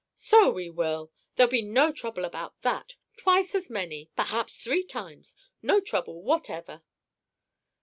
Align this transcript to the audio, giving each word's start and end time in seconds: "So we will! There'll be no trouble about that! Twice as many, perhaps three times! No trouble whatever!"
"So 0.15 0.49
we 0.49 0.67
will! 0.67 1.11
There'll 1.35 1.51
be 1.51 1.61
no 1.61 1.91
trouble 1.91 2.25
about 2.25 2.59
that! 2.63 2.95
Twice 3.17 3.53
as 3.53 3.69
many, 3.69 4.09
perhaps 4.15 4.57
three 4.57 4.81
times! 4.83 5.35
No 5.61 5.79
trouble 5.79 6.23
whatever!" 6.23 6.81